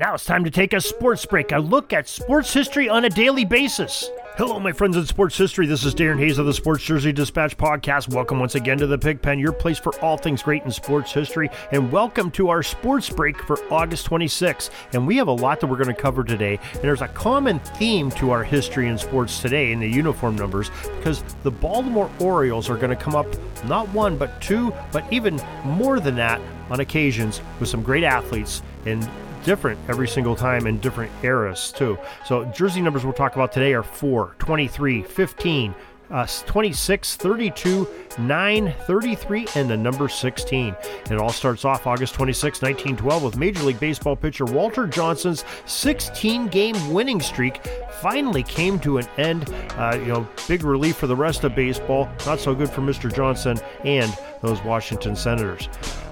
[0.00, 3.10] Now it's time to take a sports break, a look at sports history on a
[3.10, 4.08] daily basis.
[4.36, 5.66] Hello, my friends in sports history.
[5.66, 8.14] This is Darin Hayes of the Sports Jersey Dispatch podcast.
[8.14, 11.50] Welcome once again to the Pigpen, your place for all things great in sports history.
[11.72, 14.70] And welcome to our sports break for August 26th.
[14.92, 16.60] And we have a lot that we're going to cover today.
[16.74, 20.70] And there's a common theme to our history in sports today in the uniform numbers
[20.98, 23.26] because the Baltimore Orioles are going to come up
[23.64, 28.62] not one, but two, but even more than that on occasions with some great athletes.
[28.86, 29.10] And
[29.44, 31.98] different every single time in different eras, too.
[32.24, 35.74] So, jersey numbers we'll talk about today are 4, 23, 15,
[36.10, 40.74] uh, 26, 32, 9, 33, and the number 16.
[41.04, 45.44] And it all starts off August 26, 1912, with Major League Baseball pitcher Walter Johnson's
[45.66, 47.60] 16 game winning streak
[48.00, 49.52] finally came to an end.
[49.76, 53.14] Uh, you know, big relief for the rest of baseball, not so good for Mr.
[53.14, 55.68] Johnson and those Washington Senators.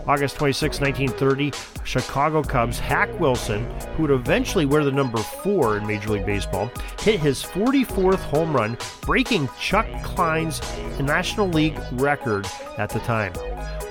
[0.09, 1.53] August 26, 1930,
[1.85, 3.65] Chicago Cubs Hack Wilson,
[3.97, 8.55] who would eventually wear the number four in Major League Baseball, hit his 44th home
[8.55, 10.61] run, breaking Chuck Klein's
[11.01, 12.47] National League record
[12.79, 13.33] at the time.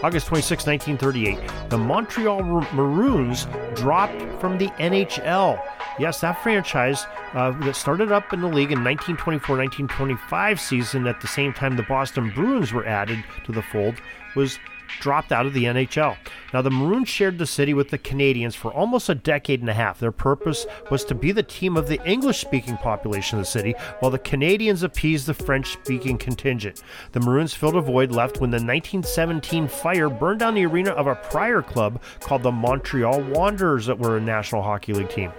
[0.04, 2.44] August 26, 1938, the Montreal
[2.74, 5.62] Maroons dropped from the NHL.
[6.00, 11.20] Yes, that franchise uh, that started up in the league in 1924 1925 season at
[11.22, 13.96] the same time the Boston Bruins were added to the fold
[14.36, 14.60] was
[15.00, 16.18] dropped out of the NHL.
[16.54, 19.74] Now, the Maroons shared the city with the Canadiens for almost a decade and a
[19.74, 20.00] half.
[20.00, 23.76] Their purpose was to be the team of the English speaking population of the city,
[24.00, 26.82] while the Canadiens appeased the French speaking contingent.
[27.12, 31.08] The Maroons filled a void left when the 1917 fire burned down the arena of
[31.08, 35.32] a prior club called the Montreal Wanderers, that were a National Hockey League team.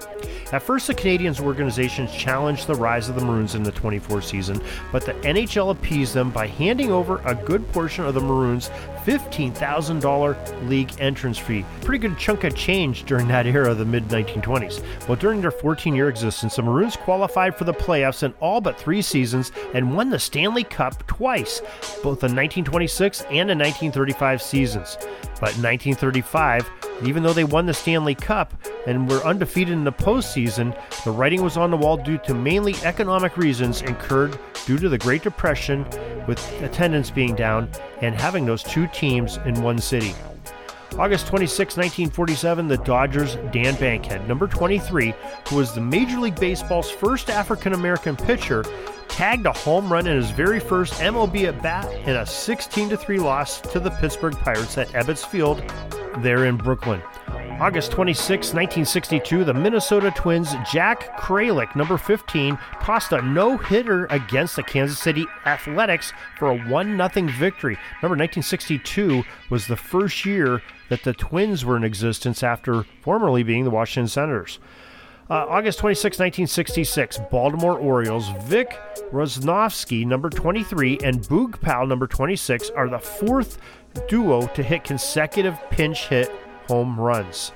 [0.53, 4.61] At first, the Canadiens organizations challenged the rise of the Maroons in the 24 season,
[4.93, 8.71] but the NHL appeased them by handing over a good portion of the Maroons'
[9.37, 11.65] $15,000 league entrance fee.
[11.83, 14.83] Pretty good chunk of change during that era of the mid 1920s.
[15.07, 18.79] Well, during their 14 year existence, the Maroons qualified for the playoffs in all but
[18.79, 21.61] three seasons and won the Stanley Cup twice,
[22.03, 24.99] both in 1926 and the 1935 seasons.
[25.39, 26.71] But in 1935,
[27.05, 28.55] even though they won the Stanley Cup
[28.87, 32.75] and were undefeated in the postseason, the writing was on the wall due to mainly
[32.85, 35.85] economic reasons incurred due to the Great Depression,
[36.27, 37.69] with attendance being down
[38.01, 40.15] and having those two teams in one city.
[40.99, 45.15] August 26, 1947, the Dodgers' Dan Bankhead, number 23,
[45.49, 48.65] who was the Major League Baseball's first African American pitcher,
[49.17, 53.19] tagged a home run in his very first MLB at bat in a 16 3
[53.19, 55.63] loss to the Pittsburgh Pirates at Ebbets Field
[56.19, 57.01] there in Brooklyn.
[57.59, 64.55] August 26, 1962, the Minnesota Twins' Jack Kralick, number 15, tossed a no hitter against
[64.55, 67.79] the Kansas City Athletics for a 1 0 victory.
[68.03, 70.61] Remember, 1962 was the first year
[70.91, 74.59] that the Twins were in existence after formerly being the Washington Senators.
[75.29, 78.79] Uh, August 26, 1966, Baltimore Orioles, Vic
[79.11, 83.59] Roznovsky, number 23, and Boog Powell, number 26, are the fourth
[84.09, 86.31] duo to hit consecutive pinch hit
[86.69, 87.51] home runs.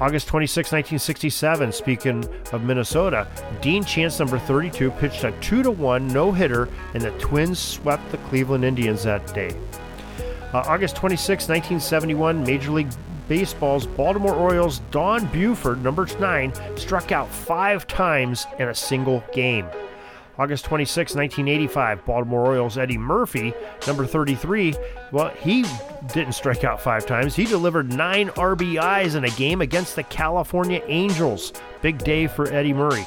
[0.00, 3.26] August 26, 1967, speaking of Minnesota,
[3.60, 8.18] Dean Chance, number 32, pitched a 2 1 no hitter, and the Twins swept the
[8.18, 9.56] Cleveland Indians that day.
[10.52, 12.90] Uh, August 26, 1971, Major League
[13.28, 19.66] Baseball's Baltimore Orioles' Don Buford, number 9, struck out five times in a single game.
[20.36, 23.54] August 26, 1985, Baltimore Orioles Eddie Murray,
[23.86, 24.74] number 33.
[25.12, 25.64] Well, he
[26.12, 27.36] didn't strike out five times.
[27.36, 31.52] He delivered nine RBIs in a game against the California Angels.
[31.82, 33.06] Big day for Eddie Murray.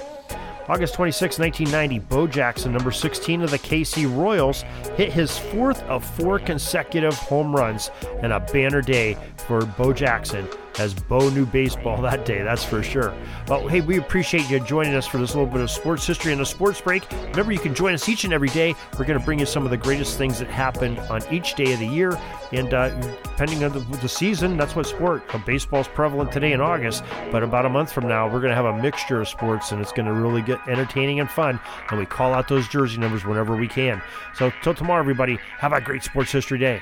[0.69, 4.63] August 26, 1990, Bo Jackson, number 16 of the KC Royals,
[4.97, 7.89] hit his fourth of four consecutive home runs
[8.21, 9.17] and a banner day
[9.47, 10.45] for Bo Jackson
[10.79, 13.13] as Bo knew baseball that day, that's for sure.
[13.47, 16.41] Well, hey, we appreciate you joining us for this little bit of sports history and
[16.41, 17.09] a sports break.
[17.11, 18.75] Remember, you can join us each and every day.
[18.97, 21.73] We're going to bring you some of the greatest things that happened on each day
[21.73, 22.17] of the year.
[22.51, 22.89] And uh,
[23.23, 25.23] depending on the, the, season, that's what sport.
[25.33, 28.55] Uh, baseball's prevalent today in August, but about a month from now, we're going to
[28.55, 31.59] have a mixture of sports and it's going to really get entertaining and fun.
[31.89, 34.01] And we call out those jersey numbers whenever we can.
[34.35, 36.81] So, till tomorrow, everybody, have a great sports history day.